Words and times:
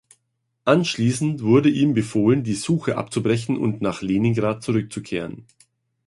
Anschließend 0.65 1.43
wurde 1.43 1.69
ihm 1.69 1.93
befohlen, 1.93 2.43
die 2.43 2.55
Suche 2.55 2.97
abzubrechen 2.97 3.55
und 3.55 3.83
nach 3.83 4.01
Leningrad 4.01 4.63
zurückzukehren. 4.63 5.45